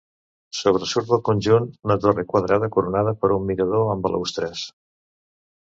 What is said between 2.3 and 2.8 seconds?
quadrada,